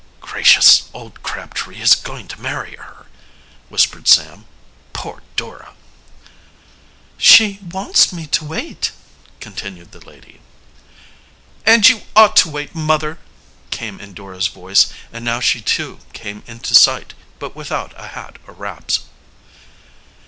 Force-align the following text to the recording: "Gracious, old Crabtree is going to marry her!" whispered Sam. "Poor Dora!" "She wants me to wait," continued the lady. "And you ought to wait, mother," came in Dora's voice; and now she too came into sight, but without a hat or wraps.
"Gracious, 0.19 0.89
old 0.95 1.21
Crabtree 1.21 1.79
is 1.79 1.93
going 1.93 2.27
to 2.27 2.41
marry 2.41 2.75
her!" 2.75 3.05
whispered 3.69 4.07
Sam. 4.07 4.47
"Poor 4.93 5.21
Dora!" 5.35 5.75
"She 7.19 7.59
wants 7.71 8.11
me 8.11 8.25
to 8.25 8.43
wait," 8.45 8.93
continued 9.39 9.91
the 9.91 9.99
lady. 10.03 10.41
"And 11.67 11.87
you 11.87 12.01
ought 12.15 12.35
to 12.37 12.49
wait, 12.49 12.73
mother," 12.73 13.19
came 13.69 13.99
in 13.99 14.15
Dora's 14.15 14.47
voice; 14.47 14.91
and 15.13 15.23
now 15.23 15.39
she 15.39 15.61
too 15.61 15.99
came 16.13 16.41
into 16.47 16.73
sight, 16.73 17.13
but 17.37 17.55
without 17.55 17.93
a 17.95 18.07
hat 18.07 18.39
or 18.47 18.55
wraps. 18.55 19.01